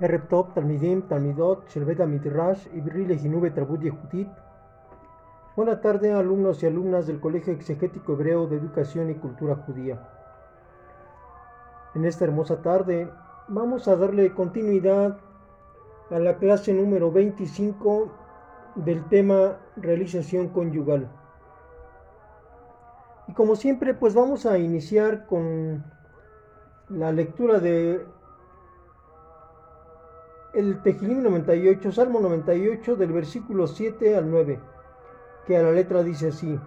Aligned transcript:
ערב 0.00 0.20
טוב, 0.28 0.50
תלמידים, 0.54 1.00
תלמידות 1.08 1.64
של 1.68 1.84
בית 1.84 2.00
המדרש 2.00 2.68
עברי 2.72 3.06
לחינוך 3.06 3.42
ותרבות 3.42 3.82
ייחודית. 3.82 4.28
Buenas 5.56 5.80
tardes, 5.82 6.14
alumnos 6.14 6.62
y 6.62 6.66
alumnas 6.66 7.06
del 7.06 7.20
Colegio 7.20 7.52
Exegético 7.52 8.12
Hebreo 8.12 8.46
de 8.46 8.56
Educación 8.56 9.10
y 9.10 9.14
Cultura 9.16 9.56
Judía. 9.56 10.00
En 11.94 12.04
esta 12.04 12.24
hermosa 12.24 12.62
tarde 12.62 13.10
vamos 13.48 13.88
a 13.88 13.96
darle 13.96 14.32
continuidad 14.32 15.18
a 16.10 16.18
la 16.18 16.38
clase 16.38 16.72
número 16.72 17.10
25 17.10 18.10
del 18.76 19.04
tema 19.08 19.58
realización 19.76 20.48
conyugal. 20.48 21.10
Y 23.26 23.32
como 23.34 23.56
siempre, 23.56 23.92
pues 23.92 24.14
vamos 24.14 24.46
a 24.46 24.56
iniciar 24.56 25.26
con 25.26 25.84
la 26.88 27.12
lectura 27.12 27.58
de 27.58 28.06
el 30.55 30.81
Tejilim 30.81 31.21
98, 31.21 31.91
Salmo 31.91 32.21
98, 32.21 32.95
del 32.95 33.11
versículo 33.11 33.67
7 33.67 34.15
al 34.15 34.31
9, 34.31 34.59
que 35.45 35.57
a 35.57 35.61
la 35.61 35.71
letra 35.71 36.01
dice 36.01 36.29
así: 36.29 36.57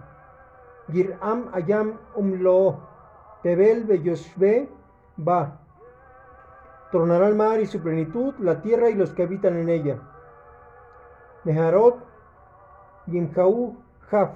Giram 0.91 1.49
Ayam 1.53 1.97
Umlo, 2.15 2.79
Tebel 3.41 3.85
Beyoshbe 3.85 4.69
Ba. 5.17 5.59
Tronará 6.91 7.27
el 7.27 7.35
mar 7.35 7.59
y 7.59 7.65
su 7.65 7.81
plenitud, 7.81 8.35
la 8.39 8.61
tierra 8.61 8.89
y 8.89 8.95
los 8.95 9.11
que 9.11 9.23
habitan 9.23 9.57
en 9.57 9.69
ella. 9.69 9.99
Meharot 11.43 11.97
Yimhau 13.07 13.75
Haf, 14.11 14.35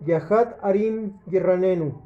Yahat 0.00 0.58
Arim 0.62 1.20
Yerranenu. 1.26 2.00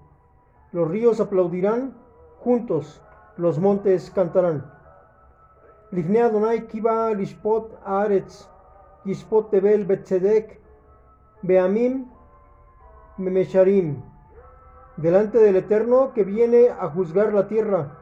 Los 0.73 0.89
ríos 0.91 1.19
aplaudirán 1.21 1.95
juntos, 2.41 3.03
los 3.39 3.59
montes 3.59 4.11
cantarán. 4.11 4.76
לפני 5.96 6.26
אדוני 6.26 6.68
כי 6.68 6.82
בא 6.82 7.10
לשפוט 7.10 7.74
הארץ, 7.84 8.48
ישפוט 9.06 9.56
תבל 9.56 9.84
בצדק, 9.84 10.46
בעמים 11.44 12.06
memecharim, 13.18 14.04
delante 14.98 15.38
del 15.40 15.56
Eterno 15.58 16.14
que 16.14 16.24
viene 16.24 16.70
a 16.70 16.88
juzgar 16.88 17.34
la 17.34 17.48
tierra, 17.48 17.98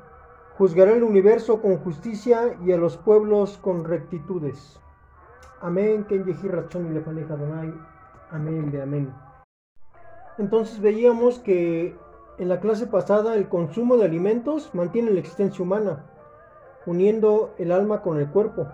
juzgará 0.58 0.92
el 0.92 1.04
universo 1.04 1.62
con 1.62 1.78
justicia 1.78 2.58
y 2.66 2.72
a 2.72 2.78
los 2.78 2.98
pueblos 2.98 3.58
con 3.58 3.86
rectitudes. 3.86 4.80
Amén, 5.62 6.06
Ken 6.08 6.26
Rachón 6.44 6.88
y 6.88 6.94
Lefaneja 6.94 7.36
Donai. 7.36 7.74
Amén 8.32 8.72
de 8.72 8.82
amén. 8.82 9.14
Entonces 10.38 10.80
veíamos 10.80 11.40
que 11.40 11.98
en 12.38 12.48
la 12.48 12.60
clase 12.62 12.88
pasada 12.88 13.36
el 13.36 13.50
consumo 13.50 13.98
de 13.98 14.06
alimentos 14.06 14.74
mantiene 14.74 15.12
la 15.12 15.20
existencia 15.20 15.64
humana 15.64 16.06
uniendo 16.87 17.55
el 17.59 17.73
alma 17.73 18.03
con 18.03 18.19
el 18.19 18.29
cuerpo. 18.29 18.67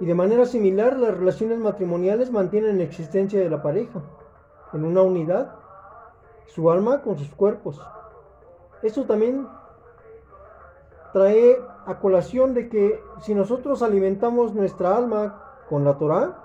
Y 0.00 0.06
de 0.06 0.14
manera 0.14 0.46
similar, 0.46 0.96
las 0.98 1.16
relaciones 1.16 1.58
matrimoniales 1.58 2.30
mantienen 2.30 2.78
la 2.78 2.84
existencia 2.84 3.40
de 3.40 3.50
la 3.50 3.62
pareja, 3.62 4.00
en 4.72 4.84
una 4.84 5.02
unidad, 5.02 5.54
su 6.46 6.70
alma 6.70 7.02
con 7.02 7.18
sus 7.18 7.34
cuerpos. 7.34 7.80
Esto 8.82 9.04
también 9.04 9.46
trae 11.12 11.60
a 11.86 11.98
colación 11.98 12.54
de 12.54 12.68
que 12.68 13.02
si 13.20 13.34
nosotros 13.34 13.82
alimentamos 13.82 14.54
nuestra 14.54 14.96
alma 14.96 15.42
con 15.68 15.84
la 15.84 15.98
Torah, 15.98 16.44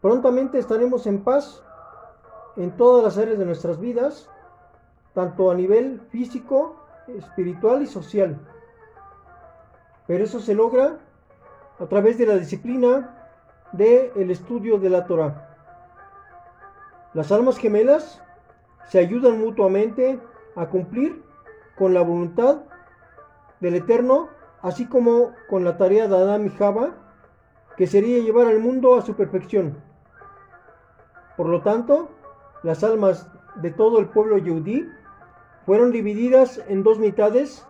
prontamente 0.00 0.58
estaremos 0.58 1.06
en 1.06 1.22
paz 1.22 1.62
en 2.56 2.76
todas 2.76 3.04
las 3.04 3.18
áreas 3.18 3.38
de 3.38 3.44
nuestras 3.44 3.80
vidas, 3.80 4.30
tanto 5.12 5.50
a 5.50 5.54
nivel 5.54 6.00
físico, 6.10 6.76
espiritual 7.08 7.82
y 7.82 7.86
social. 7.86 8.38
Pero 10.06 10.24
eso 10.24 10.40
se 10.40 10.54
logra 10.54 10.98
a 11.78 11.86
través 11.86 12.18
de 12.18 12.26
la 12.26 12.36
disciplina 12.36 13.14
del 13.72 14.30
estudio 14.30 14.78
de 14.78 14.90
la 14.90 15.06
Torah. 15.06 15.48
Las 17.14 17.32
almas 17.32 17.58
gemelas 17.58 18.22
se 18.88 18.98
ayudan 18.98 19.40
mutuamente 19.40 20.20
a 20.56 20.66
cumplir 20.66 21.22
con 21.76 21.94
la 21.94 22.02
voluntad 22.02 22.62
del 23.60 23.76
Eterno, 23.76 24.28
así 24.62 24.86
como 24.86 25.32
con 25.48 25.64
la 25.64 25.76
tarea 25.76 26.06
de 26.06 26.16
Adán 26.16 26.46
y 26.46 26.50
Java, 26.50 26.92
que 27.76 27.86
sería 27.86 28.22
llevar 28.22 28.46
al 28.46 28.60
mundo 28.60 28.96
a 28.96 29.02
su 29.02 29.14
perfección. 29.14 29.76
Por 31.36 31.48
lo 31.48 31.62
tanto, 31.62 32.10
las 32.62 32.84
almas 32.84 33.28
de 33.56 33.70
todo 33.70 33.98
el 33.98 34.06
pueblo 34.08 34.38
yudí 34.38 34.88
fueron 35.66 35.90
divididas 35.90 36.60
en 36.68 36.82
dos 36.82 36.98
mitades 36.98 37.66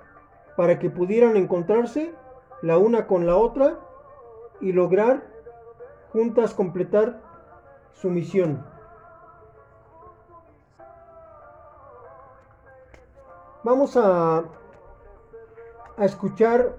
para 0.56 0.78
que 0.78 0.90
pudieran 0.90 1.36
encontrarse 1.36 2.12
la 2.64 2.78
una 2.78 3.06
con 3.06 3.26
la 3.26 3.36
otra 3.36 3.78
y 4.62 4.72
lograr 4.72 5.22
juntas 6.14 6.54
completar 6.54 7.20
su 7.92 8.08
misión. 8.08 8.64
Vamos 13.64 13.98
a, 13.98 14.44
a 15.98 16.04
escuchar 16.06 16.76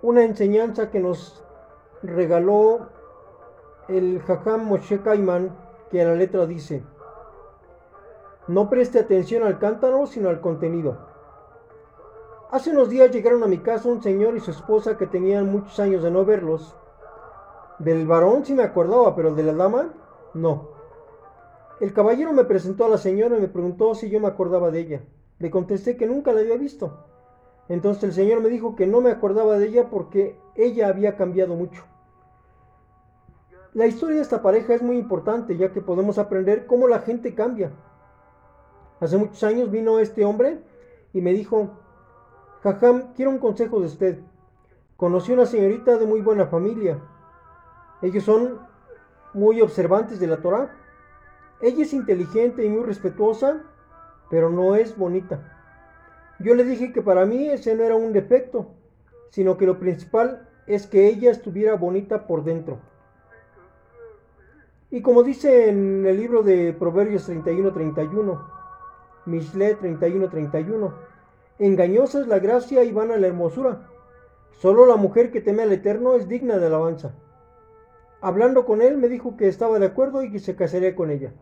una 0.00 0.24
enseñanza 0.24 0.90
que 0.90 0.98
nos 0.98 1.44
regaló 2.02 2.88
el 3.88 4.22
Jajam 4.22 4.64
Moshe 4.64 5.02
Kaiman, 5.02 5.54
que 5.90 6.00
a 6.00 6.06
la 6.06 6.14
letra 6.14 6.46
dice, 6.46 6.82
no 8.48 8.70
preste 8.70 8.98
atención 8.98 9.42
al 9.42 9.58
cántaro, 9.58 10.06
sino 10.06 10.30
al 10.30 10.40
contenido. 10.40 11.09
Hace 12.52 12.70
unos 12.70 12.88
días 12.88 13.12
llegaron 13.12 13.44
a 13.44 13.46
mi 13.46 13.58
casa 13.58 13.88
un 13.88 14.02
señor 14.02 14.36
y 14.36 14.40
su 14.40 14.50
esposa 14.50 14.98
que 14.98 15.06
tenían 15.06 15.52
muchos 15.52 15.78
años 15.78 16.02
de 16.02 16.10
no 16.10 16.24
verlos. 16.24 16.74
Del 17.78 18.08
varón 18.08 18.44
sí 18.44 18.54
me 18.54 18.64
acordaba, 18.64 19.14
pero 19.14 19.36
de 19.36 19.44
la 19.44 19.52
dama 19.52 19.94
no. 20.34 20.70
El 21.78 21.92
caballero 21.92 22.32
me 22.32 22.42
presentó 22.42 22.86
a 22.86 22.88
la 22.88 22.98
señora 22.98 23.38
y 23.38 23.40
me 23.40 23.46
preguntó 23.46 23.94
si 23.94 24.10
yo 24.10 24.18
me 24.18 24.26
acordaba 24.26 24.72
de 24.72 24.80
ella. 24.80 25.00
Le 25.38 25.48
contesté 25.48 25.96
que 25.96 26.08
nunca 26.08 26.32
la 26.32 26.40
había 26.40 26.56
visto. 26.56 27.06
Entonces 27.68 28.02
el 28.02 28.12
señor 28.14 28.40
me 28.40 28.48
dijo 28.48 28.74
que 28.74 28.88
no 28.88 29.00
me 29.00 29.12
acordaba 29.12 29.56
de 29.56 29.68
ella 29.68 29.88
porque 29.88 30.36
ella 30.56 30.88
había 30.88 31.16
cambiado 31.16 31.54
mucho. 31.54 31.84
La 33.74 33.86
historia 33.86 34.16
de 34.16 34.22
esta 34.22 34.42
pareja 34.42 34.74
es 34.74 34.82
muy 34.82 34.98
importante 34.98 35.56
ya 35.56 35.72
que 35.72 35.80
podemos 35.80 36.18
aprender 36.18 36.66
cómo 36.66 36.88
la 36.88 36.98
gente 36.98 37.32
cambia. 37.32 37.70
Hace 38.98 39.18
muchos 39.18 39.44
años 39.44 39.70
vino 39.70 40.00
este 40.00 40.24
hombre 40.24 40.58
y 41.12 41.20
me 41.20 41.32
dijo, 41.32 41.70
Jajam, 42.62 43.14
quiero 43.14 43.30
un 43.30 43.38
consejo 43.38 43.80
de 43.80 43.86
usted. 43.86 44.18
Conocí 44.96 45.32
una 45.32 45.46
señorita 45.46 45.96
de 45.96 46.04
muy 46.04 46.20
buena 46.20 46.46
familia. 46.46 46.98
Ellos 48.02 48.24
son 48.24 48.58
muy 49.32 49.62
observantes 49.62 50.20
de 50.20 50.26
la 50.26 50.38
Torah. 50.38 50.70
Ella 51.62 51.82
es 51.82 51.92
inteligente 51.94 52.64
y 52.64 52.68
muy 52.68 52.84
respetuosa, 52.84 53.62
pero 54.28 54.50
no 54.50 54.76
es 54.76 54.96
bonita. 54.96 55.56
Yo 56.38 56.54
le 56.54 56.64
dije 56.64 56.92
que 56.92 57.02
para 57.02 57.24
mí 57.24 57.48
ese 57.48 57.74
no 57.74 57.82
era 57.82 57.94
un 57.94 58.12
defecto, 58.12 58.74
sino 59.30 59.56
que 59.56 59.66
lo 59.66 59.78
principal 59.78 60.48
es 60.66 60.86
que 60.86 61.06
ella 61.06 61.30
estuviera 61.30 61.74
bonita 61.76 62.26
por 62.26 62.44
dentro. 62.44 62.78
Y 64.90 65.02
como 65.02 65.22
dice 65.22 65.68
en 65.68 66.04
el 66.04 66.16
libro 66.16 66.42
de 66.42 66.72
Proverbios 66.72 67.28
31-31, 67.28 68.42
Mishle 69.26 69.78
31-31, 69.78 70.92
Engañosa 71.60 72.20
es 72.20 72.26
la 72.26 72.38
gracia 72.38 72.84
y 72.84 72.90
vana 72.90 73.18
la 73.18 73.26
hermosura. 73.26 73.86
Solo 74.52 74.86
la 74.86 74.96
mujer 74.96 75.30
que 75.30 75.42
teme 75.42 75.62
al 75.62 75.72
Eterno 75.72 76.14
es 76.14 76.26
digna 76.26 76.56
de 76.56 76.66
alabanza. 76.66 77.14
Hablando 78.22 78.64
con 78.64 78.80
él, 78.80 78.96
me 78.96 79.08
dijo 79.08 79.36
que 79.36 79.46
estaba 79.46 79.78
de 79.78 79.84
acuerdo 79.84 80.22
y 80.22 80.32
que 80.32 80.38
se 80.38 80.56
casaría 80.56 80.96
con 80.96 81.10
ella. 81.10 81.34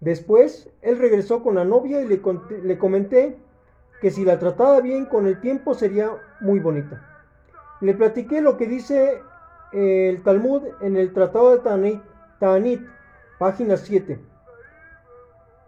Después, 0.00 0.68
él 0.82 0.98
regresó 0.98 1.42
con 1.42 1.54
la 1.54 1.64
novia 1.64 2.02
y 2.02 2.06
le, 2.06 2.78
comenté 2.78 3.38
que 4.02 4.10
si 4.10 4.22
la 4.22 4.38
trataba 4.38 4.82
bien 4.82 5.06
con 5.06 5.26
el 5.26 5.40
tiempo 5.40 5.72
sería 5.72 6.10
muy 6.40 6.60
bonita. 6.60 7.02
Le 7.80 7.94
platiqué 7.94 8.42
lo 8.42 8.58
que 8.58 8.66
dice 8.66 9.22
el 9.72 10.22
Talmud 10.22 10.62
en 10.82 10.98
el 10.98 11.14
Tratado 11.14 11.52
de 11.52 11.60
Tanit, 11.60 12.02
Tanit 12.38 12.82
página 13.38 13.78
7 13.78 14.33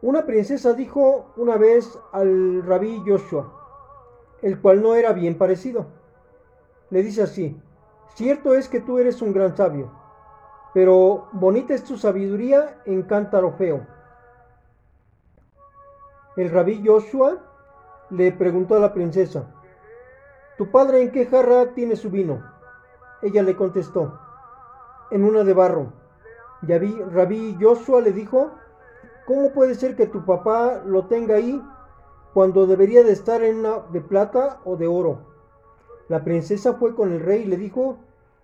una 0.02 0.26
princesa 0.26 0.74
dijo 0.74 1.32
una 1.36 1.56
vez 1.56 1.98
al 2.12 2.62
rabí 2.62 3.02
Joshua, 3.06 3.52
el 4.42 4.60
cual 4.60 4.82
no 4.82 4.94
era 4.94 5.12
bien 5.12 5.38
parecido. 5.38 5.86
Le 6.90 7.02
dice 7.02 7.22
así, 7.22 7.60
cierto 8.14 8.54
es 8.54 8.68
que 8.68 8.80
tú 8.80 8.98
eres 8.98 9.22
un 9.22 9.32
gran 9.32 9.56
sabio, 9.56 9.90
pero 10.74 11.28
bonita 11.32 11.74
es 11.74 11.82
tu 11.82 11.96
sabiduría 11.96 12.82
en 12.84 13.02
cántaro 13.02 13.52
feo. 13.52 13.86
El 16.36 16.50
rabí 16.50 16.82
Joshua 16.84 17.38
le 18.10 18.30
preguntó 18.32 18.76
a 18.76 18.80
la 18.80 18.92
princesa, 18.92 19.50
¿tu 20.58 20.70
padre 20.70 21.02
en 21.02 21.10
qué 21.10 21.24
jarra 21.26 21.72
tiene 21.72 21.96
su 21.96 22.10
vino? 22.10 22.44
Ella 23.22 23.42
le 23.42 23.56
contestó, 23.56 24.20
en 25.10 25.24
una 25.24 25.42
de 25.42 25.54
barro. 25.54 25.92
Y 26.62 26.72
rabí 26.76 27.56
Joshua 27.58 28.02
le 28.02 28.12
dijo, 28.12 28.52
¿Cómo 29.26 29.52
puede 29.52 29.74
ser 29.74 29.96
que 29.96 30.06
tu 30.06 30.24
papá 30.24 30.82
lo 30.84 31.06
tenga 31.06 31.36
ahí 31.36 31.62
cuando 32.32 32.66
debería 32.66 33.02
de 33.02 33.12
estar 33.12 33.42
en 33.42 33.58
una 33.58 33.80
de 33.92 34.00
plata 34.00 34.60
o 34.64 34.76
de 34.76 34.86
oro? 34.86 35.36
la 36.08 36.22
princesa 36.22 36.74
fue 36.74 36.94
con 36.94 37.12
el 37.12 37.20
rey 37.20 37.42
y 37.42 37.46
le 37.46 37.56
dijo 37.56 37.98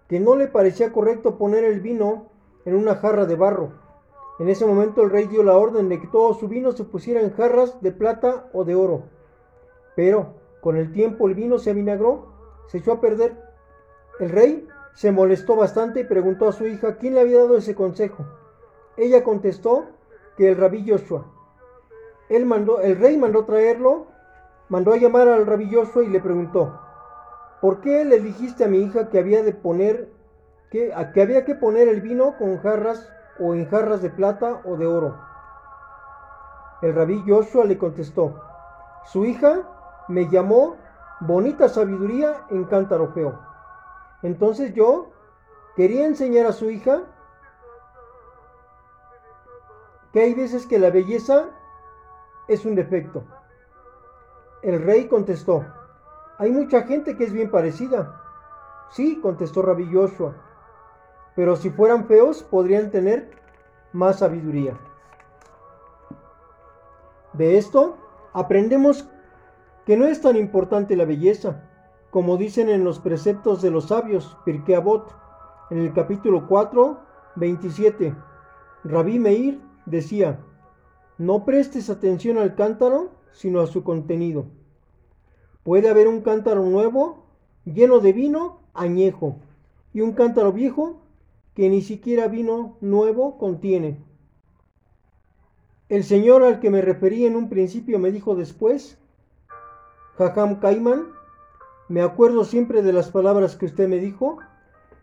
que 0.08 0.20
no 0.20 0.37
le 0.37 0.49
parecía 0.49 0.93
correcto 0.93 1.38
poner 1.38 1.64
el 1.64 1.81
vino 1.81 2.26
en 2.64 2.75
una 2.75 2.96
jarra 2.96 3.25
de 3.25 3.37
barro. 3.37 3.70
En 4.38 4.49
ese 4.49 4.67
momento 4.67 5.02
el 5.02 5.11
rey 5.11 5.26
dio 5.26 5.43
la 5.43 5.56
orden 5.56 5.88
de 5.88 6.00
que 6.00 6.08
todo 6.08 6.34
su 6.34 6.49
vino 6.49 6.73
se 6.73 6.84
pusiera 6.84 7.20
en 7.20 7.32
jarras 7.34 7.81
de 7.81 7.93
plata 7.93 8.49
o 8.52 8.64
de 8.64 8.75
oro. 8.75 9.05
Pero 9.94 10.34
con 10.61 10.76
el 10.76 10.93
tiempo 10.93 11.29
el 11.29 11.34
vino 11.34 11.58
se 11.58 11.70
avinagró, 11.70 12.26
se 12.67 12.79
echó 12.79 12.93
a 12.93 13.00
perder. 13.00 13.40
El 14.19 14.31
rey 14.31 14.67
se 14.94 15.12
molestó 15.12 15.56
bastante 15.56 16.00
y 16.00 16.05
preguntó 16.05 16.49
a 16.49 16.52
su 16.52 16.67
hija 16.67 16.96
quién 16.96 17.14
le 17.14 17.20
había 17.20 17.38
dado 17.38 17.56
ese 17.56 17.75
consejo. 17.75 18.25
Ella 18.96 19.23
contestó 19.23 19.87
que 20.37 20.50
el 20.50 20.56
rabí 20.56 20.88
Joshua. 20.88 21.26
Él 22.29 22.46
mandó, 22.46 22.81
el 22.81 22.99
rey 22.99 23.17
mandó 23.17 23.44
traerlo, 23.44 24.06
mandó 24.69 24.93
a 24.93 24.96
llamar 24.96 25.29
al 25.29 25.46
rabí 25.46 25.73
Joshua 25.73 26.05
y 26.05 26.08
le 26.08 26.20
preguntó, 26.20 26.81
¿por 27.61 27.81
qué 27.81 28.05
le 28.05 28.20
dijiste 28.20 28.64
a 28.64 28.69
mi 28.69 28.79
hija 28.79 29.08
que 29.08 29.19
había 29.19 29.43
de 29.43 29.52
poner, 29.52 30.11
que, 30.70 30.94
que 31.12 31.23
había 31.23 31.44
que 31.44 31.55
poner 31.55 31.88
el 31.88 32.00
vino 32.00 32.37
con 32.38 32.58
jarras 32.58 33.08
o 33.38 33.55
en 33.55 33.69
jarras 33.69 34.02
de 34.02 34.11
plata 34.11 34.62
o 34.64 34.76
de 34.76 34.87
oro? 34.87 35.19
El 36.81 36.94
rabí 36.94 37.23
Joshua 37.26 37.64
le 37.64 37.79
contestó, 37.79 38.40
su 39.05 39.25
hija 39.25 39.69
me 40.08 40.29
llamó 40.29 40.76
bonita 41.20 41.69
sabiduría 41.69 42.44
en 42.50 42.64
cántaro 42.64 43.12
feo. 43.12 43.38
Entonces 44.23 44.75
yo 44.75 45.11
quería 45.76 46.06
enseñar 46.06 46.46
a 46.46 46.52
su 46.52 46.70
hija 46.70 47.02
que 50.12 50.20
hay 50.20 50.34
veces 50.34 50.66
que 50.66 50.78
la 50.78 50.90
belleza 50.90 51.50
es 52.48 52.64
un 52.64 52.74
defecto. 52.74 53.24
El 54.62 54.82
rey 54.82 55.08
contestó, 55.08 55.64
hay 56.38 56.50
mucha 56.50 56.82
gente 56.82 57.16
que 57.16 57.24
es 57.24 57.32
bien 57.32 57.50
parecida. 57.50 58.20
Sí, 58.90 59.20
contestó 59.20 59.62
Rabbi 59.62 59.90
Joshua, 59.92 60.34
pero 61.34 61.56
si 61.56 61.70
fueran 61.70 62.06
feos 62.06 62.42
podrían 62.42 62.90
tener 62.90 63.30
más 63.92 64.18
sabiduría. 64.18 64.78
De 67.32 67.56
esto 67.56 67.96
aprendemos 68.34 69.08
que 69.86 69.96
no 69.96 70.04
es 70.04 70.20
tan 70.20 70.36
importante 70.36 70.96
la 70.96 71.06
belleza, 71.06 71.68
como 72.10 72.36
dicen 72.36 72.68
en 72.68 72.84
los 72.84 72.98
preceptos 72.98 73.62
de 73.62 73.70
los 73.70 73.88
sabios, 73.88 74.36
Pirkei 74.44 74.74
Avot, 74.74 75.14
en 75.70 75.78
el 75.78 75.94
capítulo 75.94 76.46
4, 76.46 77.00
27. 77.36 78.14
Rabí 78.84 79.18
Meir 79.18 79.71
decía, 79.87 80.40
no 81.19 81.44
prestes 81.44 81.90
atención 81.90 82.38
al 82.38 82.55
cántaro, 82.55 83.11
sino 83.32 83.61
a 83.61 83.67
su 83.67 83.84
contenido. 83.84 84.46
Puede 85.62 85.88
haber 85.88 86.08
un 86.08 86.23
cántaro 86.23 86.64
nuevo, 86.64 87.26
lleno 87.64 88.00
de 88.00 88.12
vino 88.12 88.61
añejo, 88.75 89.37
y 89.93 90.00
un 90.00 90.12
cántaro 90.12 90.52
viejo 90.52 91.02
que 91.55 91.69
ni 91.69 91.82
siquiera 91.82 92.29
vino 92.29 92.76
nuevo 92.81 93.38
contiene. 93.38 94.02
El 95.88 96.05
Señor 96.05 96.43
al 96.43 96.58
que 96.58 96.70
me 96.70 96.81
referí 96.81 97.26
en 97.26 97.37
un 97.37 97.49
principio 97.49 97.99
me 97.99 98.11
dijo 98.11 98.34
después, 98.34 98.99
Jajam 100.17 100.58
Kaiman, 100.61 101.08
me 101.88 102.00
acuerdo 102.00 102.44
siempre 102.44 102.82
de 102.82 102.93
las 102.93 103.11
palabras 103.11 103.56
que 103.56 103.67
usted 103.67 103.88
me 103.88 103.99
dijo, 103.99 104.38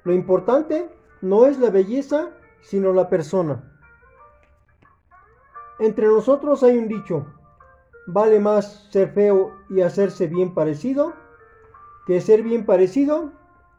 lo 0.04 0.14
importante 0.14 0.90
no 1.22 1.46
es 1.46 1.60
la 1.60 1.70
belleza, 1.70 2.32
sino 2.62 2.94
la 2.94 3.10
persona. 3.10 3.69
Entre 5.80 6.08
nosotros 6.08 6.62
hay 6.64 6.78
un 6.78 6.88
dicho, 6.88 7.26
vale 8.08 8.40
más 8.40 8.88
ser 8.92 9.12
feo 9.14 9.54
y 9.70 9.82
hacerse 9.82 10.28
bien 10.28 10.54
parecido 10.54 11.14
que 12.10 12.22
ser 12.22 12.42
bien 12.42 12.66
parecido 12.66 13.30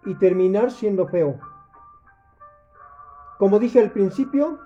y 0.05 0.14
terminar 0.14 0.70
siendo 0.70 1.08
feo. 1.08 1.41
Como 3.41 3.58
dije 3.58 3.81
al 3.81 3.91
principio, 3.91 4.61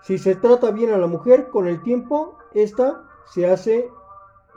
si 0.00 0.16
se 0.16 0.34
trata 0.34 0.70
bien 0.70 0.94
a 0.94 0.96
la 0.96 1.06
mujer, 1.06 1.50
con 1.50 1.68
el 1.68 1.82
tiempo, 1.82 2.38
esta 2.54 3.04
se 3.26 3.50
hace 3.50 3.90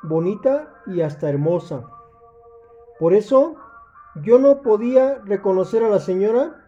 bonita 0.04 0.74
y 0.88 1.01
hasta 1.01 1.27
hermosa. 1.27 1.83
Por 2.98 3.13
eso, 3.13 3.57
yo 4.24 4.39
no 4.39 4.62
podía 4.62 5.16
reconocer 5.25 5.83
a 5.83 5.89
la 5.89 6.00
señora, 6.00 6.66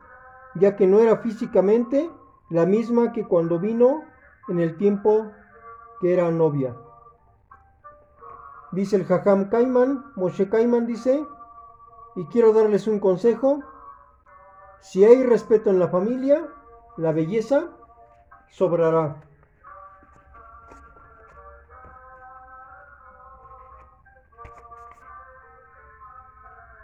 ya 0.55 0.75
que 0.75 0.87
no 0.87 0.99
era 0.99 1.19
físicamente 1.19 2.11
la 2.49 2.65
misma 2.65 3.13
que 3.13 3.25
cuando 3.25 3.59
vino 3.59 4.03
en 4.49 4.59
el 4.59 4.75
tiempo 4.75 5.31
que 5.99 6.13
era 6.13 6.29
novia. 6.31 6.75
Dice 8.71 8.97
el 8.97 9.05
Jajam 9.05 9.49
Kaiman, 9.49 10.11
Moshe 10.15 10.49
Kaiman 10.49 10.85
dice, 10.85 11.25
y 12.15 12.25
quiero 12.25 12.53
darles 12.53 12.87
un 12.87 12.99
consejo, 12.99 13.63
si 14.81 15.05
hay 15.05 15.23
respeto 15.23 15.69
en 15.69 15.79
la 15.79 15.87
familia, 15.87 16.47
la 16.97 17.11
belleza 17.11 17.69
sobrará. 18.49 19.21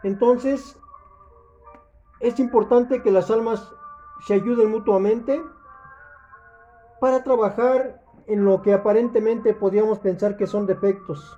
Entonces, 0.03 0.77
es 2.19 2.39
importante 2.39 3.01
que 3.01 3.11
las 3.11 3.31
almas 3.31 3.73
se 4.25 4.33
ayuden 4.33 4.69
mutuamente 4.69 5.41
para 6.99 7.23
trabajar 7.23 8.02
en 8.27 8.45
lo 8.45 8.61
que 8.61 8.73
aparentemente 8.73 9.53
podíamos 9.53 9.99
pensar 9.99 10.37
que 10.37 10.47
son 10.47 10.65
defectos, 10.65 11.37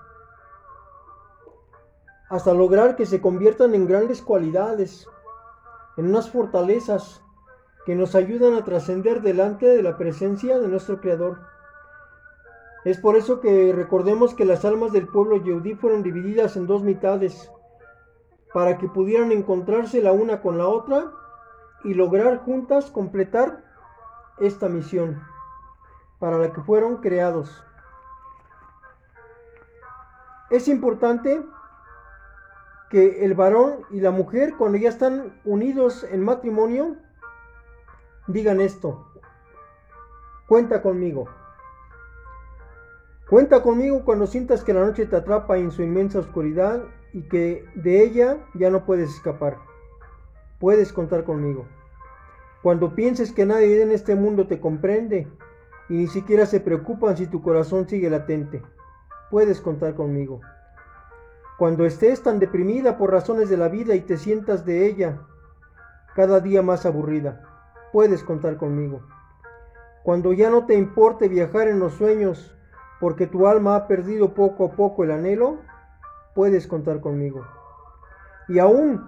hasta 2.30 2.54
lograr 2.54 2.96
que 2.96 3.06
se 3.06 3.22
conviertan 3.22 3.76
en 3.76 3.88
grandes 3.88 4.22
cualidades, 4.22 5.08
en 5.98 6.08
unas 6.08 6.30
fortalezas 6.30 7.24
que 7.86 7.96
nos 7.96 8.16
ayudan 8.16 8.56
a 8.56 8.64
trascender 8.64 9.22
delante 9.22 9.68
de 9.68 9.84
la 9.84 9.98
presencia 9.98 10.60
de 10.60 10.68
nuestro 10.68 11.00
Creador. 11.00 11.40
Es 12.84 13.00
por 13.00 13.16
eso 13.16 13.40
que 13.40 13.74
recordemos 13.74 14.34
que 14.34 14.46
las 14.46 14.66
almas 14.66 14.92
del 14.92 15.08
pueblo 15.08 15.38
Yehudí 15.38 15.76
fueron 15.76 16.04
divididas 16.04 16.56
en 16.56 16.68
dos 16.68 16.84
mitades, 16.84 17.52
para 18.54 18.78
que 18.78 18.88
pudieran 18.88 19.32
encontrarse 19.32 20.02
la 20.02 20.12
una 20.12 20.42
con 20.42 20.58
la 20.58 20.68
otra 20.68 21.12
y 21.84 21.94
lograr 21.94 22.40
juntas 22.40 22.90
completar 22.90 23.64
esta 24.40 24.70
misión 24.70 25.22
para 26.19 26.38
la 26.38 26.51
que 26.51 26.62
fueron 26.62 26.97
creados. 26.97 27.63
Es 30.50 30.67
importante 30.67 31.44
que 32.89 33.25
el 33.25 33.33
varón 33.33 33.81
y 33.89 34.00
la 34.00 34.12
mujer, 34.12 34.53
cuando 34.57 34.77
ya 34.77 34.89
están 34.89 35.41
unidos 35.43 36.05
en 36.10 36.24
matrimonio, 36.24 36.95
digan 38.27 38.62
esto. 38.62 39.07
Cuenta 40.48 40.81
conmigo. 40.81 41.27
Cuenta 43.29 43.63
conmigo 43.63 44.05
cuando 44.05 44.27
sientas 44.27 44.63
que 44.63 44.74
la 44.74 44.86
noche 44.86 45.07
te 45.07 45.15
atrapa 45.15 45.57
en 45.57 45.72
su 45.72 45.81
inmensa 45.81 46.19
oscuridad 46.19 46.84
y 47.12 47.24
que 47.24 47.65
de 47.74 48.03
ella 48.03 48.38
ya 48.53 48.69
no 48.69 48.86
puedes 48.86 49.10
escapar. 49.10 49.57
Puedes 50.60 50.93
contar 50.93 51.24
conmigo. 51.24 51.65
Cuando 52.62 52.93
pienses 52.93 53.31
que 53.31 53.45
nadie 53.45 53.81
en 53.81 53.91
este 53.91 54.15
mundo 54.15 54.48
te 54.48 54.60
comprende 54.60 55.27
y 55.89 55.94
ni 55.96 56.08
siquiera 56.08 56.46
se 56.46 56.60
preocupan 56.60 57.15
si 57.15 57.27
tu 57.27 57.42
corazón 57.42 57.88
sigue 57.88 58.10
latente. 58.10 58.62
Puedes 59.30 59.62
contar 59.62 59.96
conmigo. 59.96 60.42
Cuando 61.58 61.86
estés 61.86 62.22
tan 62.22 62.39
deprimida 62.39 62.98
por 62.98 63.12
razones 63.12 63.50
de 63.50 63.58
la 63.58 63.70
vida 63.70 63.96
y 63.96 64.01
te 64.01 64.18
sientas 64.18 64.65
de 64.65 64.86
ella 64.88 65.22
cada 66.15 66.39
día 66.39 66.62
más 66.62 66.86
aburrida, 66.86 67.44
puedes 67.92 68.24
contar 68.24 68.58
conmigo. 68.58 69.01
Cuando 70.04 70.34
ya 70.34 70.50
no 70.50 70.65
te 70.65 70.75
importe 70.75 71.30
viajar 71.30 71.68
en 71.68 71.80
los 71.80 71.94
sueños 71.94 72.56
porque 73.00 73.27
tu 73.27 73.48
alma 73.48 73.75
ha 73.75 73.88
perdido 73.88 74.34
poco 74.34 74.65
a 74.65 74.72
poco 74.72 75.04
el 75.04 75.12
anhelo, 75.12 75.60
puedes 76.34 76.68
contar 76.68 77.00
conmigo. 77.00 77.46
Y 78.48 78.60
aún 78.60 79.04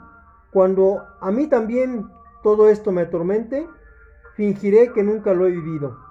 cuando 0.51 1.03
a 1.19 1.31
mí 1.31 1.48
también 1.48 2.07
todo 2.43 2.69
esto 2.69 2.91
me 2.91 3.01
atormente, 3.01 3.67
fingiré 4.36 4.93
que 4.93 5.03
nunca 5.03 5.34
lo 5.34 5.48
he 5.48 5.51
vivido 5.51 6.06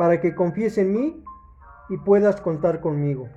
para 0.00 0.18
que 0.18 0.34
confíes 0.34 0.78
en 0.78 0.94
mí 0.94 1.22
y 1.90 1.98
puedas 1.98 2.40
contar 2.40 2.80
conmigo. 2.80 3.28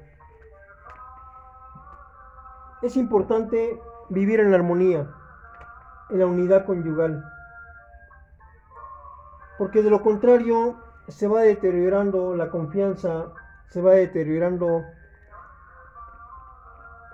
Es 2.82 2.96
importante 2.96 3.82
vivir 4.08 4.40
en 4.40 4.50
la 4.50 4.56
armonía, 4.56 5.14
en 6.10 6.20
la 6.20 6.26
unidad 6.26 6.66
conyugal, 6.66 7.22
porque 9.58 9.84
de 9.84 9.90
lo 9.90 10.02
contrario 10.02 10.78
se 11.10 11.28
va 11.28 11.42
deteriorando 11.42 12.34
la 12.34 12.50
confianza, 12.50 13.34
se 13.68 13.82
va 13.82 13.92
deteriorando 13.92 14.86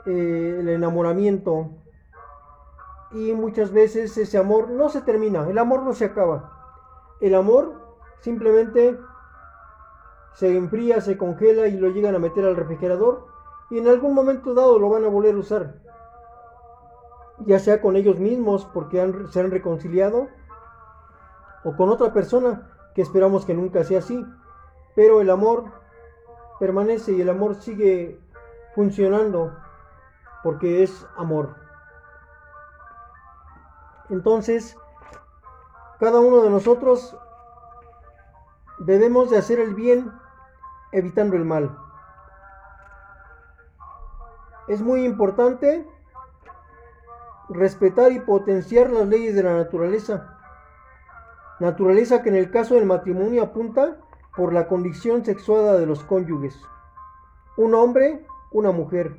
eh, 0.06 0.58
el 0.60 0.70
enamoramiento 0.70 1.72
y 3.14 3.34
muchas 3.34 3.72
veces 3.72 4.16
ese 4.16 4.38
amor 4.38 4.70
no 4.70 4.90
se 4.90 5.02
termina, 5.02 5.50
el 5.50 5.58
amor 5.58 5.82
no 5.82 5.94
se 5.94 6.06
acaba. 6.06 6.52
El 7.20 7.34
amor 7.34 7.98
simplemente 8.20 8.96
se 10.40 10.56
enfría, 10.56 11.02
se 11.02 11.18
congela 11.18 11.68
y 11.68 11.78
lo 11.78 11.90
llegan 11.90 12.16
a 12.16 12.20
meter 12.20 12.46
al 12.46 12.56
refrigerador 12.56 13.28
y 13.70 13.78
en 13.78 13.90
algún 13.90 14.14
momento 14.14 14.54
dado 14.54 14.80
lo 14.80 14.88
van 14.88 15.04
a 15.04 15.10
volver 15.10 15.36
a 15.36 15.40
usar. 15.40 15.76
ya 17.40 17.60
sea 17.60 17.82
con 17.82 17.98
ellos 17.98 18.20
mismos 18.20 18.66
porque 18.74 19.06
se 19.32 19.40
han 19.42 19.52
reconciliado, 19.52 20.30
o 21.66 21.76
con 21.76 21.90
otra 21.90 22.14
persona, 22.14 22.70
que 22.96 23.02
esperamos 23.02 23.46
que 23.46 23.54
nunca 23.54 23.84
sea 23.84 24.00
así. 24.00 24.26
Pero 24.96 25.20
el 25.20 25.30
amor 25.30 25.66
permanece 26.58 27.12
y 27.12 27.22
el 27.22 27.30
amor 27.30 27.56
sigue 27.56 28.18
funcionando 28.76 29.54
porque 30.42 30.84
es 30.84 31.06
amor. 31.18 31.56
Entonces, 34.10 34.78
cada 36.00 36.22
uno 36.22 36.42
de 36.42 36.50
nosotros 36.50 37.18
debemos 38.80 39.30
de 39.30 39.38
hacer 39.38 39.60
el 39.60 39.76
bien 39.76 40.12
evitando 40.92 41.36
el 41.36 41.46
mal. 41.46 41.78
Es 44.68 44.82
muy 44.82 45.04
importante 45.04 45.86
respetar 47.50 48.12
y 48.12 48.20
potenciar 48.20 48.92
las 48.92 49.08
leyes 49.08 49.36
de 49.36 49.44
la 49.44 49.56
naturaleza. 49.56 50.38
Naturaleza 51.60 52.22
que 52.22 52.30
en 52.30 52.36
el 52.36 52.52
caso 52.52 52.76
del 52.76 52.86
matrimonio 52.86 53.44
apunta 53.44 53.98
por 54.36 54.54
la 54.54 54.68
condición 54.68 55.26
sexuada 55.26 55.78
de 55.78 55.86
los 55.86 56.04
cónyuges. 56.04 56.62
Un 57.58 57.74
hombre, 57.74 58.26
una 58.52 58.72
mujer. 58.72 59.18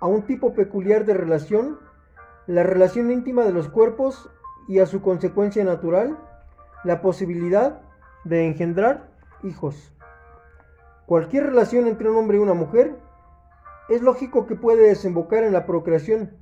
A 0.00 0.06
un 0.06 0.22
tipo 0.26 0.54
peculiar 0.54 1.04
de 1.06 1.14
relación, 1.14 1.78
la 2.46 2.62
relación 2.62 3.10
íntima 3.10 3.44
de 3.44 3.52
los 3.52 3.68
cuerpos 3.68 4.30
y 4.68 4.80
a 4.80 4.86
su 4.86 5.00
consecuencia 5.00 5.64
natural, 5.64 6.18
la 6.84 7.00
posibilidad 7.00 7.80
de 8.24 8.46
engendrar 8.46 9.08
hijos. 9.42 9.95
Cualquier 11.06 11.46
relación 11.46 11.86
entre 11.86 12.10
un 12.10 12.16
hombre 12.16 12.38
y 12.38 12.40
una 12.40 12.54
mujer 12.54 12.96
es 13.88 14.02
lógico 14.02 14.46
que 14.46 14.56
puede 14.56 14.88
desembocar 14.88 15.44
en 15.44 15.52
la 15.52 15.64
procreación. 15.64 16.32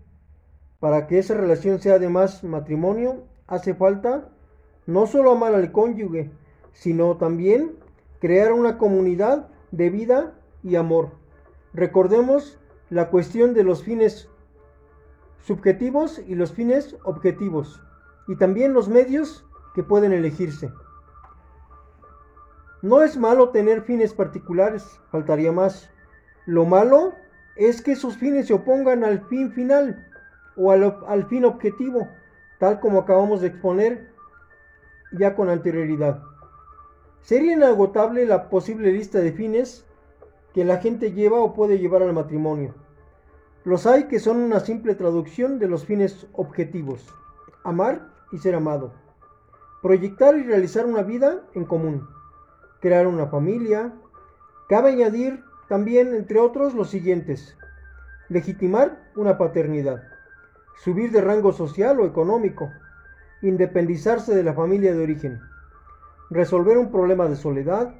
Para 0.80 1.06
que 1.06 1.18
esa 1.18 1.34
relación 1.34 1.80
sea 1.80 1.96
además 1.96 2.42
matrimonio, 2.42 3.24
hace 3.46 3.74
falta 3.74 4.30
no 4.86 5.06
solo 5.06 5.32
amar 5.32 5.54
al 5.54 5.70
cónyuge, 5.70 6.30
sino 6.72 7.18
también 7.18 7.72
crear 8.20 8.54
una 8.54 8.78
comunidad 8.78 9.48
de 9.70 9.90
vida 9.90 10.34
y 10.62 10.76
amor. 10.76 11.10
Recordemos 11.74 12.58
la 12.88 13.10
cuestión 13.10 13.52
de 13.52 13.64
los 13.64 13.84
fines 13.84 14.30
subjetivos 15.40 16.22
y 16.26 16.36
los 16.36 16.52
fines 16.52 16.96
objetivos, 17.04 17.82
y 18.28 18.36
también 18.36 18.72
los 18.72 18.88
medios 18.88 19.44
que 19.74 19.82
pueden 19.82 20.14
elegirse. 20.14 20.72
No 22.84 23.02
es 23.02 23.16
malo 23.16 23.48
tener 23.48 23.80
fines 23.80 24.12
particulares, 24.12 25.00
faltaría 25.10 25.50
más. 25.52 25.88
Lo 26.44 26.66
malo 26.66 27.14
es 27.56 27.80
que 27.80 27.92
esos 27.92 28.18
fines 28.18 28.48
se 28.48 28.52
opongan 28.52 29.04
al 29.04 29.26
fin 29.26 29.52
final 29.52 30.06
o 30.54 30.70
al, 30.70 30.98
al 31.06 31.26
fin 31.26 31.46
objetivo, 31.46 32.06
tal 32.58 32.80
como 32.80 32.98
acabamos 32.98 33.40
de 33.40 33.46
exponer 33.46 34.10
ya 35.12 35.34
con 35.34 35.48
anterioridad. 35.48 36.22
Sería 37.22 37.54
inagotable 37.54 38.26
la 38.26 38.50
posible 38.50 38.92
lista 38.92 39.20
de 39.20 39.32
fines 39.32 39.86
que 40.52 40.66
la 40.66 40.76
gente 40.76 41.12
lleva 41.12 41.40
o 41.40 41.54
puede 41.54 41.78
llevar 41.78 42.02
al 42.02 42.12
matrimonio. 42.12 42.74
Los 43.64 43.86
hay 43.86 44.08
que 44.08 44.18
son 44.18 44.36
una 44.36 44.60
simple 44.60 44.94
traducción 44.94 45.58
de 45.58 45.68
los 45.68 45.86
fines 45.86 46.26
objetivos. 46.34 47.08
Amar 47.62 48.10
y 48.30 48.36
ser 48.36 48.54
amado. 48.54 48.92
Proyectar 49.80 50.36
y 50.36 50.42
realizar 50.42 50.84
una 50.84 51.02
vida 51.02 51.44
en 51.54 51.64
común. 51.64 52.06
Crear 52.84 53.06
una 53.06 53.28
familia. 53.28 53.94
Cabe 54.68 54.90
añadir 54.90 55.42
también, 55.70 56.14
entre 56.14 56.38
otros, 56.38 56.74
los 56.74 56.90
siguientes. 56.90 57.56
Legitimar 58.28 59.10
una 59.16 59.38
paternidad. 59.38 60.02
Subir 60.84 61.10
de 61.10 61.22
rango 61.22 61.54
social 61.54 61.98
o 61.98 62.04
económico 62.04 62.68
independizarse 63.40 64.34
de 64.34 64.42
la 64.42 64.52
familia 64.52 64.94
de 64.94 65.02
origen, 65.02 65.40
resolver 66.28 66.76
un 66.76 66.92
problema 66.92 67.26
de 67.26 67.36
soledad, 67.36 67.94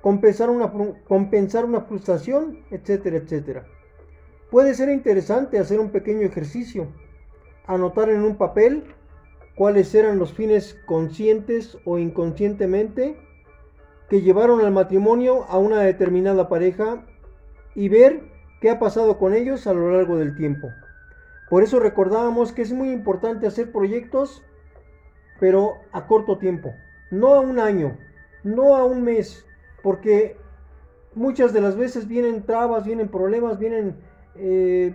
compensar 0.00 0.48
una, 0.48 1.80
frustración, 1.80 2.60
etcétera, 2.70 3.16
etcétera. 3.16 3.66
Puede 4.48 4.74
ser 4.74 4.90
interesante 4.90 5.58
hacer 5.58 5.80
un 5.80 5.90
pequeño 5.90 6.22
ejercicio, 6.22 6.86
anotar 7.66 8.10
en 8.10 8.22
un 8.22 8.36
papel 8.36 8.94
cuáles 9.56 9.92
eran 9.92 10.20
los 10.20 10.32
fines 10.32 10.78
conscientes 10.86 11.76
o 11.84 11.98
inconscientemente 11.98 13.16
que 14.10 14.20
llevaron 14.20 14.60
al 14.60 14.72
matrimonio 14.72 15.44
a 15.48 15.56
una 15.56 15.80
determinada 15.80 16.48
pareja 16.48 17.06
y 17.74 17.88
ver 17.88 18.20
qué 18.60 18.68
ha 18.68 18.78
pasado 18.78 19.16
con 19.16 19.34
ellos 19.34 19.66
a 19.66 19.72
lo 19.72 19.90
largo 19.92 20.18
del 20.18 20.36
tiempo. 20.36 20.68
Por 21.48 21.62
eso 21.62 21.80
recordábamos 21.80 22.52
que 22.52 22.62
es 22.62 22.72
muy 22.72 22.90
importante 22.90 23.46
hacer 23.46 23.72
proyectos 23.72 24.42
pero 25.40 25.78
a 25.90 26.06
corto 26.06 26.36
tiempo, 26.36 26.74
no 27.10 27.34
a 27.34 27.40
un 27.40 27.58
año, 27.58 27.96
no 28.44 28.76
a 28.76 28.84
un 28.84 29.02
mes, 29.02 29.46
porque 29.82 30.36
muchas 31.14 31.54
de 31.54 31.62
las 31.62 31.76
veces 31.76 32.06
vienen 32.06 32.42
trabas, 32.42 32.84
vienen 32.84 33.08
problemas, 33.08 33.58
vienen 33.58 33.96
eh, 34.36 34.94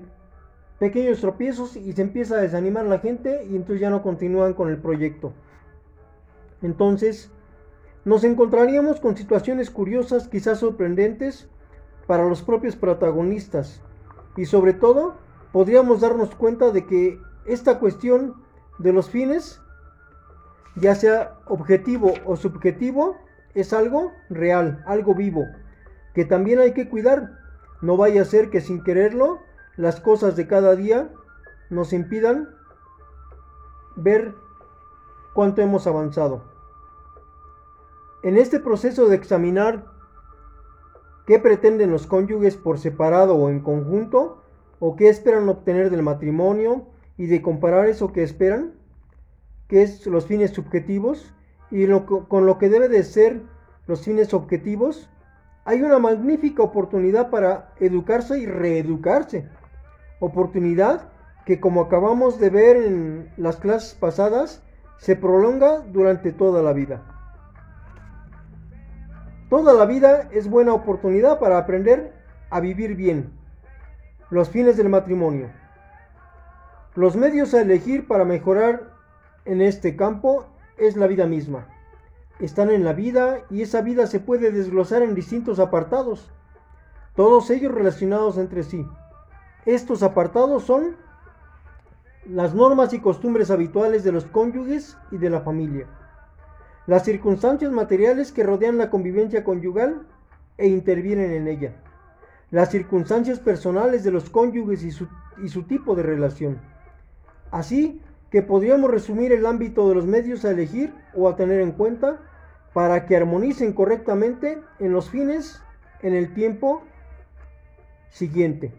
pequeños 0.77 1.19
tropiezos 1.19 1.75
y 1.75 1.91
se 1.93 2.01
empieza 2.03 2.35
a 2.35 2.41
desanimar 2.41 2.85
la 2.85 2.99
gente 2.99 3.43
y 3.49 3.55
entonces 3.55 3.81
ya 3.81 3.89
no 3.89 4.03
continúan 4.03 4.53
con 4.53 4.69
el 4.69 4.77
proyecto. 4.77 5.33
Entonces, 6.61 7.31
nos 8.05 8.23
encontraríamos 8.23 8.99
con 8.99 9.17
situaciones 9.17 9.69
curiosas, 9.69 10.27
quizás 10.27 10.59
sorprendentes, 10.59 11.49
para 12.07 12.27
los 12.27 12.43
propios 12.43 12.75
protagonistas. 12.75 13.81
Y 14.37 14.45
sobre 14.45 14.73
todo, 14.73 15.15
podríamos 15.51 16.01
darnos 16.01 16.33
cuenta 16.35 16.71
de 16.71 16.85
que 16.85 17.19
esta 17.45 17.79
cuestión 17.79 18.35
de 18.77 18.93
los 18.93 19.09
fines 19.09 19.61
ya 20.75 20.93
sea 20.95 21.37
objetivo 21.45 22.13
o 22.25 22.35
subjetivo, 22.35 23.17
es 23.53 23.71
algo 23.73 24.11
real, 24.29 24.83
algo 24.85 25.15
vivo, 25.15 25.45
que 26.13 26.25
también 26.25 26.59
hay 26.59 26.73
que 26.73 26.89
cuidar. 26.89 27.39
No 27.81 27.97
vaya 27.97 28.21
a 28.21 28.25
ser 28.25 28.49
que 28.49 28.61
sin 28.61 28.83
quererlo 28.83 29.39
las 29.77 29.99
cosas 30.01 30.35
de 30.35 30.47
cada 30.47 30.75
día 30.75 31.09
nos 31.69 31.93
impidan 31.93 32.49
ver 33.95 34.35
cuánto 35.33 35.61
hemos 35.61 35.87
avanzado. 35.87 36.54
En 38.25 38.39
este 38.39 38.59
proceso 38.59 39.07
de 39.07 39.15
examinar 39.15 39.85
qué 41.27 41.37
pretenden 41.37 41.91
los 41.91 42.07
cónyuges 42.07 42.57
por 42.57 42.79
separado 42.79 43.35
o 43.35 43.51
en 43.51 43.59
conjunto, 43.59 44.41
o 44.79 44.95
qué 44.95 45.09
esperan 45.09 45.47
obtener 45.47 45.91
del 45.91 46.01
matrimonio, 46.01 46.87
y 47.17 47.27
de 47.27 47.43
comparar 47.43 47.85
eso 47.85 48.11
que 48.11 48.23
esperan, 48.23 48.73
que 49.67 49.83
es 49.83 50.07
los 50.07 50.25
fines 50.25 50.49
subjetivos, 50.49 51.35
y 51.69 51.85
con 52.27 52.47
lo 52.47 52.57
que 52.57 52.69
debe 52.69 52.89
de 52.89 53.03
ser 53.03 53.43
los 53.85 54.01
fines 54.01 54.33
objetivos, 54.33 55.07
hay 55.63 55.83
una 55.83 55.99
magnífica 55.99 56.63
oportunidad 56.63 57.29
para 57.29 57.75
educarse 57.79 58.39
y 58.39 58.47
reeducarse. 58.47 59.47
Oportunidad 60.19 61.09
que 61.45 61.59
como 61.59 61.81
acabamos 61.81 62.39
de 62.39 62.49
ver 62.49 62.77
en 62.77 63.29
las 63.37 63.57
clases 63.57 63.93
pasadas, 63.93 64.63
se 64.97 65.15
prolonga 65.15 65.81
durante 65.81 66.31
toda 66.31 66.63
la 66.63 66.73
vida. 66.73 67.14
Toda 69.55 69.73
la 69.73 69.85
vida 69.85 70.27
es 70.33 70.49
buena 70.49 70.73
oportunidad 70.73 71.39
para 71.39 71.57
aprender 71.57 72.11
a 72.49 72.59
vivir 72.59 72.93
bien. 72.97 73.31
Los 74.29 74.49
fines 74.49 74.75
del 74.75 74.89
matrimonio. 74.89 75.49
Los 76.93 77.15
medios 77.15 77.53
a 77.53 77.61
elegir 77.61 78.05
para 78.05 78.25
mejorar 78.25 78.91
en 79.45 79.61
este 79.61 79.95
campo 79.95 80.45
es 80.77 80.97
la 80.97 81.07
vida 81.07 81.25
misma. 81.25 81.69
Están 82.39 82.69
en 82.69 82.83
la 82.83 82.91
vida 82.91 83.45
y 83.49 83.61
esa 83.61 83.79
vida 83.79 84.07
se 84.07 84.19
puede 84.19 84.51
desglosar 84.51 85.03
en 85.03 85.15
distintos 85.15 85.59
apartados, 85.59 86.29
todos 87.15 87.49
ellos 87.49 87.73
relacionados 87.73 88.37
entre 88.37 88.61
sí. 88.61 88.85
Estos 89.65 90.03
apartados 90.03 90.65
son 90.65 90.97
las 92.25 92.53
normas 92.53 92.91
y 92.91 92.99
costumbres 92.99 93.49
habituales 93.51 94.03
de 94.03 94.11
los 94.11 94.25
cónyuges 94.25 94.97
y 95.11 95.17
de 95.17 95.29
la 95.29 95.39
familia, 95.39 95.87
las 96.87 97.03
circunstancias 97.03 97.71
materiales 97.71 98.31
que 98.31 98.43
rodean 98.43 98.77
la 98.77 98.89
convivencia 98.89 99.43
conyugal 99.43 100.05
e 100.57 100.67
intervienen 100.67 101.31
en 101.31 101.47
ella, 101.47 101.73
las 102.51 102.69
circunstancias 102.69 103.39
personales 103.39 104.03
de 104.03 104.11
los 104.11 104.29
cónyuges 104.29 104.83
y 104.83 104.91
su, 104.91 105.63
tipo 105.63 105.95
de 105.95 106.03
relación, 106.03 106.59
así 107.51 108.01
que 108.29 108.41
podríamos 108.41 108.91
resumir 108.91 109.31
el 109.31 109.45
ámbito 109.45 109.89
de 109.89 109.95
los 109.95 110.05
medios 110.05 110.45
a 110.45 110.51
elegir 110.51 110.93
o 111.15 111.27
a 111.27 111.35
tener 111.35 111.61
en 111.61 111.71
cuenta 111.71 112.19
para 112.73 113.05
que 113.05 113.15
armonicen 113.15 113.73
correctamente 113.73 114.61
en 114.79 114.91
los 114.91 115.09
fines 115.09 115.61
en 116.01 116.13
el 116.13 116.33
tiempo 116.33 116.83
siguiente. 118.09 118.73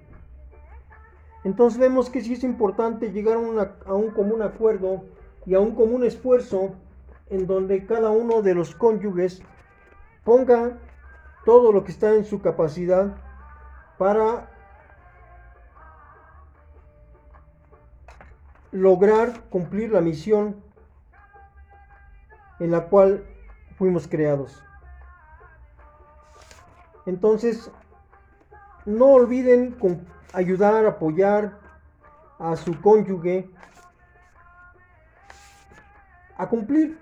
Entonces 1.45 1.79
vemos 1.79 2.11
que 2.11 2.21
sí 2.21 2.35
es 2.35 2.45
importante 2.45 3.13
llegar 3.13 3.39
a 3.87 3.95
un 3.95 4.11
común 4.11 4.43
acuerdo 4.43 5.05
y 5.47 5.55
a 5.55 5.61
un 5.61 5.75
común 5.75 6.05
esfuerzo 6.05 6.75
en 7.31 7.47
donde 7.47 7.87
cada 7.87 8.11
uno 8.11 8.43
de 8.43 8.55
los 8.55 8.75
cónyuges 8.75 9.43
ponga 10.25 10.79
todo 11.45 11.73
lo 11.73 11.85
que 11.85 11.93
está 11.93 12.15
en 12.15 12.25
su 12.25 12.41
capacidad 12.41 13.17
para 13.99 14.51
lograr 18.73 19.45
cumplir 19.49 19.93
la 19.93 20.01
misión 20.01 20.63
en 22.59 22.71
la 22.71 22.87
cual 22.89 23.25
fuimos 23.77 24.09
creados. 24.09 24.63
Entonces, 27.07 27.71
no 28.85 29.07
olviden 29.07 29.77
ayudar, 30.33 30.87
apoyar 30.87 31.59
a 32.39 32.57
su 32.57 32.81
cónyuge 32.81 33.49
a 36.37 36.49
cumplir, 36.49 36.99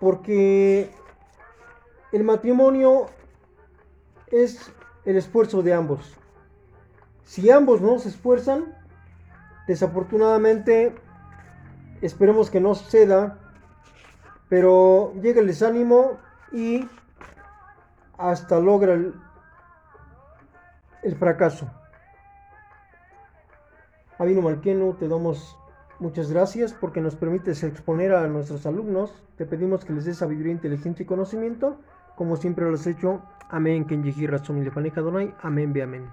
porque 0.00 0.90
el 2.12 2.24
matrimonio 2.24 3.06
es 4.28 4.72
el 5.04 5.16
esfuerzo 5.16 5.62
de 5.62 5.74
ambos. 5.74 6.16
Si 7.24 7.50
ambos 7.50 7.80
no 7.80 7.98
se 7.98 8.08
esfuerzan, 8.08 8.74
desafortunadamente, 9.68 10.96
esperemos 12.00 12.50
que 12.50 12.60
no 12.60 12.74
suceda, 12.74 13.38
pero 14.48 15.12
llega 15.22 15.40
el 15.40 15.46
desánimo 15.46 16.18
y 16.50 16.88
hasta 18.18 18.58
logra 18.58 18.94
el, 18.94 19.14
fracaso. 21.18 21.70
Abino 24.18 24.42
Malqueno, 24.42 24.96
te 24.98 25.06
damos 25.08 25.56
muchas 26.00 26.32
gracias 26.32 26.72
porque 26.72 27.00
nos 27.00 27.14
permites 27.16 27.62
exponer 27.62 28.12
a 28.12 28.26
nuestros 28.26 28.66
alumnos. 28.66 29.22
Te 29.36 29.46
pedimos 29.46 29.84
que 29.84 29.92
les 29.92 30.04
des 30.04 30.18
sabiduría, 30.18 30.52
inteligencia 30.52 31.02
y 31.02 31.06
conocimiento, 31.06 31.78
como 32.16 32.36
siempre 32.36 32.64
lo 32.64 32.74
has 32.74 32.86
hecho. 32.86 33.22
Amén. 33.48 33.86
Amén, 35.42 35.72
amén. 35.82 36.10